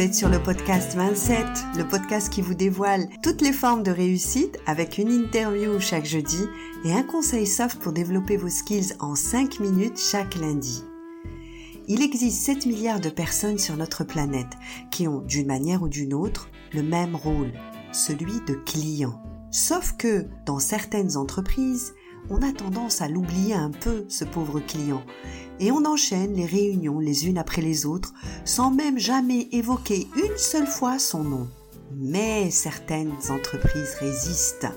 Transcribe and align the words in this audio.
Vous 0.00 0.06
êtes 0.06 0.14
sur 0.14 0.30
le 0.30 0.42
podcast 0.42 0.94
27, 0.94 1.44
le 1.76 1.86
podcast 1.86 2.32
qui 2.32 2.40
vous 2.40 2.54
dévoile 2.54 3.06
toutes 3.22 3.42
les 3.42 3.52
formes 3.52 3.82
de 3.82 3.90
réussite 3.90 4.58
avec 4.64 4.96
une 4.96 5.12
interview 5.12 5.78
chaque 5.78 6.06
jeudi 6.06 6.42
et 6.86 6.94
un 6.94 7.02
conseil 7.02 7.46
soft 7.46 7.78
pour 7.78 7.92
développer 7.92 8.38
vos 8.38 8.48
skills 8.48 8.94
en 8.98 9.14
5 9.14 9.60
minutes 9.60 9.98
chaque 9.98 10.36
lundi. 10.36 10.84
Il 11.86 12.00
existe 12.00 12.40
7 12.46 12.64
milliards 12.64 13.00
de 13.00 13.10
personnes 13.10 13.58
sur 13.58 13.76
notre 13.76 14.02
planète 14.02 14.56
qui 14.90 15.06
ont, 15.06 15.20
d'une 15.20 15.48
manière 15.48 15.82
ou 15.82 15.88
d'une 15.90 16.14
autre, 16.14 16.48
le 16.72 16.82
même 16.82 17.14
rôle, 17.14 17.52
celui 17.92 18.40
de 18.46 18.54
client. 18.54 19.20
Sauf 19.50 19.98
que, 19.98 20.24
dans 20.46 20.60
certaines 20.60 21.18
entreprises, 21.18 21.92
on 22.30 22.40
a 22.40 22.54
tendance 22.54 23.02
à 23.02 23.08
l'oublier 23.08 23.52
un 23.52 23.70
peu, 23.70 24.06
ce 24.08 24.24
pauvre 24.24 24.60
client, 24.60 25.02
et 25.60 25.70
on 25.70 25.84
enchaîne 25.84 26.34
les 26.34 26.46
réunions 26.46 26.98
les 26.98 27.28
unes 27.28 27.38
après 27.38 27.62
les 27.62 27.86
autres 27.86 28.12
sans 28.44 28.70
même 28.70 28.98
jamais 28.98 29.48
évoquer 29.52 30.08
une 30.16 30.36
seule 30.36 30.66
fois 30.66 30.98
son 30.98 31.22
nom. 31.22 31.48
Mais 31.92 32.50
certaines 32.50 33.12
entreprises 33.30 33.94
résistent 33.98 34.68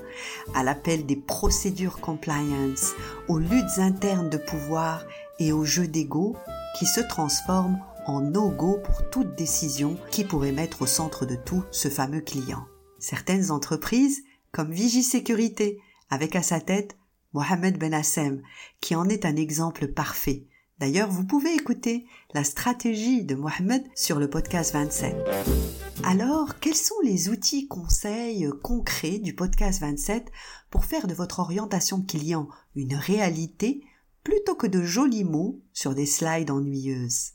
à 0.54 0.62
l'appel 0.62 1.06
des 1.06 1.16
procédures 1.16 2.00
compliance, 2.00 2.92
aux 3.28 3.38
luttes 3.38 3.78
internes 3.78 4.30
de 4.30 4.36
pouvoir 4.36 5.04
et 5.38 5.52
aux 5.52 5.64
jeux 5.64 5.88
d'ego 5.88 6.36
qui 6.78 6.86
se 6.86 7.00
transforment 7.00 7.78
en 8.06 8.20
no-go 8.20 8.78
pour 8.84 9.08
toute 9.10 9.34
décision 9.36 9.96
qui 10.10 10.24
pourrait 10.24 10.52
mettre 10.52 10.82
au 10.82 10.86
centre 10.86 11.24
de 11.24 11.36
tout 11.36 11.64
ce 11.70 11.88
fameux 11.88 12.20
client. 12.20 12.66
Certaines 12.98 13.50
entreprises, 13.50 14.22
comme 14.52 14.72
Vigisécurité, 14.72 15.80
avec 16.10 16.36
à 16.36 16.42
sa 16.42 16.60
tête 16.60 16.96
Mohamed 17.32 17.78
Ben 17.78 17.94
Hassem, 17.94 18.42
qui 18.80 18.94
en 18.94 19.08
est 19.08 19.24
un 19.24 19.36
exemple 19.36 19.88
parfait, 19.88 20.44
D'ailleurs, 20.80 21.08
vous 21.08 21.24
pouvez 21.24 21.54
écouter 21.54 22.04
la 22.32 22.42
stratégie 22.42 23.24
de 23.24 23.36
Mohamed 23.36 23.84
sur 23.94 24.18
le 24.18 24.28
podcast 24.28 24.72
27. 24.72 25.14
Alors, 26.02 26.58
quels 26.58 26.74
sont 26.74 26.98
les 27.04 27.28
outils, 27.28 27.68
conseils 27.68 28.50
concrets 28.60 29.18
du 29.18 29.36
podcast 29.36 29.80
27 29.80 30.32
pour 30.70 30.84
faire 30.84 31.06
de 31.06 31.14
votre 31.14 31.38
orientation 31.38 32.02
client 32.02 32.48
une 32.74 32.96
réalité 32.96 33.84
plutôt 34.24 34.56
que 34.56 34.66
de 34.66 34.82
jolis 34.82 35.22
mots 35.22 35.62
sur 35.72 35.94
des 35.94 36.06
slides 36.06 36.50
ennuyeuses? 36.50 37.34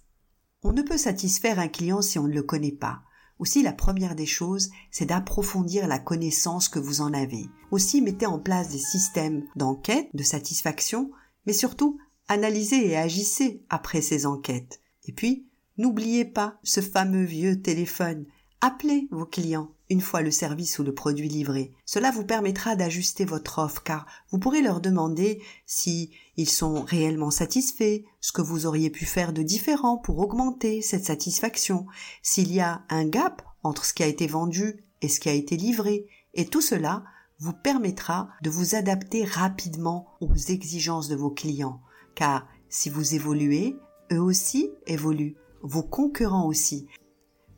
On 0.61 0.73
ne 0.73 0.81
peut 0.81 0.97
satisfaire 0.97 1.59
un 1.59 1.69
client 1.69 2.01
si 2.01 2.19
on 2.19 2.27
ne 2.27 2.33
le 2.33 2.43
connaît 2.43 2.73
pas. 2.73 3.03
Aussi, 3.39 3.63
la 3.63 3.71
première 3.71 4.15
des 4.15 4.25
choses, 4.25 4.69
c'est 4.91 5.05
d'approfondir 5.05 5.87
la 5.87 5.97
connaissance 5.97 6.67
que 6.67 6.79
vous 6.79 6.99
en 6.99 7.13
avez. 7.13 7.45
Aussi, 7.71 8.01
mettez 8.01 8.25
en 8.25 8.37
place 8.37 8.67
des 8.67 8.79
systèmes 8.79 9.45
d'enquête, 9.55 10.09
de 10.13 10.23
satisfaction, 10.23 11.09
mais 11.45 11.53
surtout, 11.53 11.97
analysez 12.29 12.87
et 12.87 12.97
agissez 12.97 13.61
après 13.69 14.01
ces 14.01 14.25
enquêtes. 14.25 14.79
Et 15.05 15.11
puis, 15.11 15.47
n'oubliez 15.77 16.23
pas 16.23 16.57
ce 16.63 16.79
fameux 16.79 17.25
vieux 17.25 17.61
téléphone. 17.61 18.25
Appelez 18.61 19.07
vos 19.11 19.25
clients 19.25 19.71
une 19.89 20.01
fois 20.01 20.21
le 20.21 20.31
service 20.31 20.77
ou 20.77 20.83
le 20.83 20.93
produit 20.93 21.27
livré. 21.27 21.73
Cela 21.85 22.11
vous 22.11 22.23
permettra 22.23 22.75
d'ajuster 22.75 23.25
votre 23.25 23.57
offre 23.59 23.81
car 23.81 24.05
vous 24.29 24.37
pourrez 24.37 24.61
leur 24.61 24.81
demander 24.81 25.41
si 25.65 26.11
ils 26.37 26.49
sont 26.49 26.83
réellement 26.83 27.31
satisfaits, 27.31 28.03
ce 28.21 28.31
que 28.31 28.43
vous 28.43 28.67
auriez 28.67 28.91
pu 28.91 29.05
faire 29.05 29.33
de 29.33 29.41
différent 29.41 29.97
pour 29.97 30.19
augmenter 30.19 30.81
cette 30.81 31.05
satisfaction, 31.05 31.87
s'il 32.21 32.53
y 32.53 32.59
a 32.59 32.83
un 32.89 33.05
gap 33.05 33.41
entre 33.63 33.83
ce 33.83 33.93
qui 33.93 34.03
a 34.03 34.07
été 34.07 34.27
vendu 34.27 34.85
et 35.01 35.07
ce 35.07 35.19
qui 35.19 35.29
a 35.29 35.33
été 35.33 35.57
livré, 35.57 36.05
et 36.35 36.45
tout 36.45 36.61
cela 36.61 37.03
vous 37.39 37.53
permettra 37.53 38.29
de 38.43 38.49
vous 38.49 38.75
adapter 38.75 39.23
rapidement 39.23 40.07
aux 40.21 40.35
exigences 40.35 41.07
de 41.07 41.15
vos 41.15 41.31
clients 41.31 41.81
car 42.19 42.45
si 42.67 42.89
vous 42.89 43.15
évoluez, 43.15 43.77
eux 44.11 44.19
aussi 44.19 44.71
évoluent, 44.87 45.37
vos 45.61 45.83
concurrents 45.83 46.47
aussi. 46.47 46.85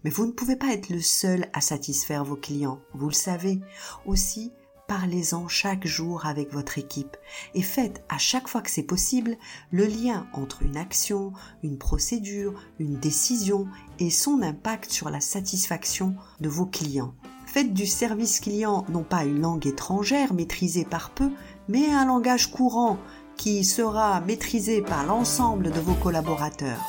Mais 0.04 0.12
vous 0.12 0.28
ne 0.28 0.32
pouvez 0.32 0.56
pas 0.56 0.72
être 0.72 0.90
le 0.90 1.02
seul 1.02 1.50
à 1.54 1.62
satisfaire 1.62 2.24
vos 2.24 2.36
clients, 2.36 2.80
vous 2.94 3.08
le 3.08 3.16
savez. 3.16 3.60
Aussi, 4.06 4.52
parlez-en 4.88 5.48
chaque 5.48 5.88
jour 5.88 6.28
avec 6.28 6.54
votre 6.54 6.78
équipe 6.78 7.18
et 7.56 7.64
faites 7.64 8.04
à 8.08 8.20
chaque 8.20 8.48
fois 8.48 8.62
que 8.62 8.70
c'est 8.70 8.84
possible 8.84 9.36
le 9.72 9.86
lien 9.86 10.28
entre 10.32 10.62
une 10.62 10.78
action, 10.78 11.34
une 11.64 11.80
procédure, 11.80 12.54
une 12.78 13.00
décision 13.00 13.68
et 13.98 14.12
son 14.12 14.44
impact 14.44 14.92
sur 14.92 15.10
la 15.10 15.22
satisfaction 15.22 16.14
de 16.40 16.50
vos 16.50 16.68
clients. 16.68 17.16
Faites 17.48 17.74
du 17.74 17.88
service 17.88 18.40
client 18.40 18.86
non 18.90 19.04
pas 19.04 19.26
une 19.26 19.42
langue 19.42 19.66
étrangère 19.66 20.34
maîtrisée 20.34 20.86
par 20.86 21.10
peu, 21.10 21.32
mais 21.68 21.90
un 21.90 22.06
langage 22.06 22.52
courant 22.52 22.98
qui 23.42 23.64
sera 23.64 24.22
maîtrisé 24.22 24.84
par 24.84 25.04
l'ensemble 25.04 25.72
de 25.72 25.80
vos 25.80 25.96
collaborateurs. 25.96 26.88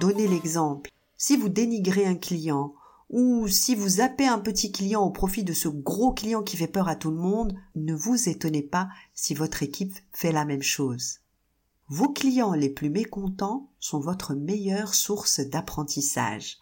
Donnez 0.00 0.26
l'exemple. 0.26 0.90
Si 1.16 1.36
vous 1.36 1.48
dénigrez 1.48 2.04
un 2.04 2.16
client 2.16 2.74
ou 3.10 3.46
si 3.46 3.76
vous 3.76 3.88
zappez 3.88 4.26
un 4.26 4.40
petit 4.40 4.72
client 4.72 5.04
au 5.04 5.10
profit 5.10 5.44
de 5.44 5.52
ce 5.52 5.68
gros 5.68 6.12
client 6.12 6.42
qui 6.42 6.56
fait 6.56 6.66
peur 6.66 6.88
à 6.88 6.96
tout 6.96 7.12
le 7.12 7.18
monde, 7.18 7.54
ne 7.76 7.94
vous 7.94 8.28
étonnez 8.28 8.62
pas 8.62 8.88
si 9.14 9.34
votre 9.34 9.62
équipe 9.62 9.96
fait 10.12 10.32
la 10.32 10.44
même 10.44 10.64
chose. 10.64 11.20
Vos 11.86 12.08
clients 12.08 12.54
les 12.54 12.70
plus 12.70 12.90
mécontents 12.90 13.70
sont 13.78 14.00
votre 14.00 14.34
meilleure 14.34 14.94
source 14.94 15.38
d'apprentissage. 15.38 16.56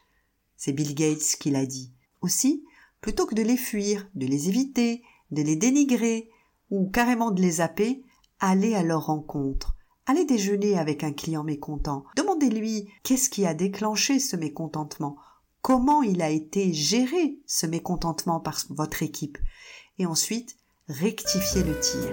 C'est 0.59 0.75
Bill 0.75 0.95
Gates 0.95 1.39
qui 1.41 1.51
l'a 1.51 1.65
dit. 1.65 1.91
Aussi, 2.21 2.65
plutôt 3.01 3.25
que 3.25 3.35
de 3.35 3.43
les 3.43 3.57
fuir, 3.57 4.07
de 4.15 4.27
les 4.27 4.51
éviter, 4.51 5.03
de 5.31 5.41
les 5.41 5.57
dénigrer 5.57 6.29
ou 6.69 6.91
carrément 6.91 7.31
de 7.31 7.41
les 7.41 7.53
zapper, 7.53 8.03
Allez 8.39 8.75
à 8.75 8.83
leur 8.83 9.07
rencontre. 9.07 9.77
Allez 10.05 10.27
déjeuner 10.27 10.79
avec 10.79 11.03
un 11.03 11.13
client 11.13 11.43
mécontent. 11.43 12.05
Demandez-lui 12.17 12.89
qu'est-ce 13.03 13.31
qui 13.31 13.47
a 13.47 13.55
déclenché 13.55 14.19
ce 14.19 14.37
mécontentement? 14.37 15.17
Comment 15.63 16.03
il 16.03 16.21
a 16.21 16.29
été 16.29 16.75
géré 16.75 17.39
ce 17.47 17.65
mécontentement 17.65 18.39
par 18.39 18.61
votre 18.69 19.03
équipe? 19.03 19.39
Et 19.99 20.05
ensuite, 20.05 20.57
rectifiez 20.87 21.63
le 21.63 21.81
tir. 21.81 22.13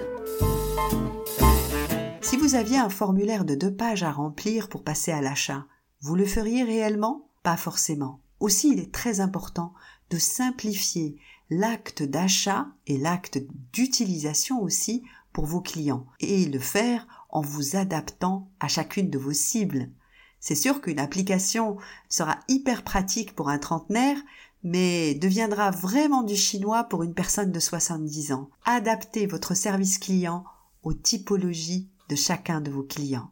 Si 2.22 2.38
vous 2.38 2.54
aviez 2.54 2.78
un 2.78 2.88
formulaire 2.88 3.44
de 3.44 3.54
deux 3.54 3.74
pages 3.74 4.02
à 4.02 4.10
remplir 4.10 4.70
pour 4.70 4.82
passer 4.82 5.12
à 5.12 5.20
l'achat, 5.20 5.66
vous 6.00 6.14
le 6.14 6.24
feriez 6.24 6.64
réellement? 6.64 7.28
Pas 7.42 7.58
forcément. 7.58 8.20
Aussi, 8.40 8.70
il 8.72 8.80
est 8.80 8.92
très 8.92 9.20
important 9.20 9.74
de 10.08 10.16
simplifier 10.16 11.16
l'acte 11.50 12.02
d'achat 12.02 12.68
et 12.86 12.96
l'acte 12.96 13.38
d'utilisation 13.74 14.62
aussi 14.62 15.02
pour 15.34 15.44
vos 15.44 15.60
clients 15.60 16.06
et 16.20 16.46
le 16.46 16.58
faire 16.58 17.06
en 17.28 17.42
vous 17.42 17.76
adaptant 17.76 18.48
à 18.60 18.68
chacune 18.68 19.10
de 19.10 19.18
vos 19.18 19.34
cibles. 19.34 19.90
C'est 20.40 20.54
sûr 20.54 20.80
qu'une 20.80 21.00
application 21.00 21.76
sera 22.08 22.38
hyper 22.48 22.84
pratique 22.84 23.34
pour 23.34 23.50
un 23.50 23.58
trentenaire, 23.58 24.16
mais 24.62 25.14
deviendra 25.14 25.70
vraiment 25.70 26.22
du 26.22 26.36
chinois 26.36 26.84
pour 26.84 27.02
une 27.02 27.14
personne 27.14 27.52
de 27.52 27.60
70 27.60 28.32
ans. 28.32 28.48
Adaptez 28.64 29.26
votre 29.26 29.54
service 29.54 29.98
client 29.98 30.44
aux 30.82 30.94
typologies 30.94 31.90
de 32.08 32.14
chacun 32.14 32.60
de 32.60 32.70
vos 32.70 32.84
clients. 32.84 33.30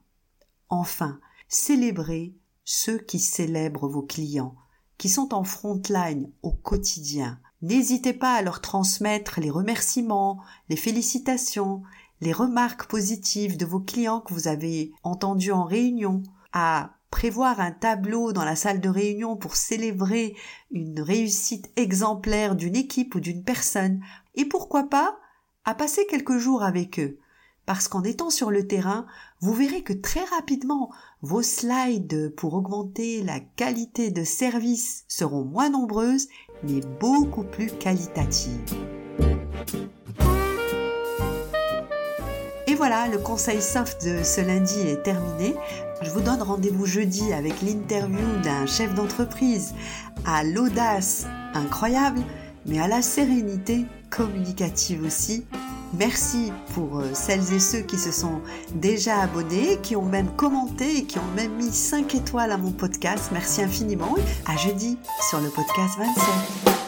Enfin, 0.69 1.21
célébrez 1.49 2.35
ceux 2.65 2.99
qui 2.99 3.21
célèbrent 3.21 3.89
vos 3.89 4.03
clients, 4.03 4.57
qui 4.99 5.09
sont 5.09 5.35
en 5.35 5.45
front 5.45 5.81
line 5.89 6.33
au 6.43 6.53
quotidien. 6.53 7.41
N'hésitez 7.63 8.13
pas 8.13 8.35
à 8.35 8.43
leur 8.43 8.61
transmettre 8.61 9.41
les 9.41 9.51
remerciements, 9.51 10.41
les 10.69 10.77
félicitations, 10.77 11.83
les 12.21 12.33
remarques 12.33 12.87
positives 12.89 13.57
de 13.57 13.65
vos 13.65 13.79
clients 13.79 14.21
que 14.21 14.35
vous 14.35 14.49
avez 14.49 14.93
entendus 15.05 15.53
en 15.53 15.65
réunion, 15.65 16.25
à 16.53 16.91
prévoir 17.11 17.61
un 17.61 17.71
tableau 17.71 18.33
dans 18.33 18.45
la 18.45 18.57
salle 18.57 18.81
de 18.81 18.89
réunion 18.89 19.37
pour 19.37 19.55
célébrer 19.55 20.35
une 20.73 21.01
réussite 21.01 21.71
exemplaire 21.77 22.57
d'une 22.57 22.75
équipe 22.75 23.15
ou 23.15 23.21
d'une 23.21 23.45
personne, 23.45 24.01
et 24.35 24.45
pourquoi 24.45 24.89
pas 24.89 25.17
à 25.65 25.75
passer 25.75 26.05
quelques 26.07 26.39
jours 26.39 26.65
avec 26.65 26.99
eux. 26.99 27.19
Parce 27.65 27.87
qu'en 27.87 28.03
étant 28.03 28.31
sur 28.31 28.51
le 28.51 28.67
terrain, 28.67 29.07
vous 29.41 29.55
verrez 29.55 29.83
que 29.83 29.93
très 29.93 30.25
rapidement, 30.25 30.91
vos 31.21 31.43
slides 31.43 32.35
pour 32.35 32.55
augmenter 32.55 33.23
la 33.23 33.39
qualité 33.39 34.11
de 34.11 34.25
service 34.25 35.05
seront 35.07 35.45
moins 35.45 35.71
nombreuses 35.71 36.27
mais 36.65 36.81
beaucoup 37.01 37.45
plus 37.45 37.69
qualitative. 37.69 38.61
Et 42.67 42.75
voilà, 42.75 43.09
le 43.09 43.19
conseil 43.19 43.61
soft 43.61 44.05
de 44.05 44.23
ce 44.23 44.41
lundi 44.41 44.81
est 44.81 45.03
terminé. 45.03 45.55
Je 46.03 46.11
vous 46.11 46.21
donne 46.21 46.43
rendez-vous 46.43 46.87
jeudi 46.87 47.33
avec 47.33 47.61
l'interview 47.63 48.27
d'un 48.43 48.67
chef 48.67 48.95
d'entreprise 48.95 49.75
à 50.25 50.43
l'audace 50.43 51.27
incroyable, 51.55 52.21
mais 52.67 52.81
à 52.81 52.89
la 52.89 53.03
sérénité 53.03 53.85
communicative 54.11 55.05
aussi. 55.05 55.45
Merci 55.93 56.53
pour 56.75 56.99
euh, 56.99 57.11
celles 57.13 57.53
et 57.53 57.61
ceux 57.61 57.81
qui 57.81 57.99
se 57.99 58.13
sont 58.13 58.41
déjà 58.75 59.21
abonnés, 59.21 59.79
qui 59.83 59.95
ont 59.95 60.05
même 60.05 60.31
commenté 60.37 60.99
et 60.99 61.05
qui 61.05 61.19
ont 61.19 61.35
même 61.37 61.53
mis 61.57 61.71
5 61.71 62.15
étoiles 62.15 62.51
à 62.51 62.57
mon 62.57 62.73
podcast. 62.73 63.31
Merci 63.33 63.63
infiniment. 63.63 64.15
À 64.47 64.57
jeudi 64.57 64.99
sur 65.29 65.41
le 65.41 65.49
podcast 65.51 65.99
27. 65.99 66.82